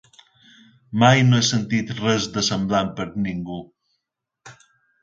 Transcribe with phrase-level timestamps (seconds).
[1.03, 3.63] Mai no ha sentit res de semblant per ningú.